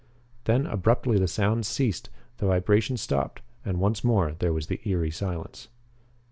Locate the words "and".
3.63-3.79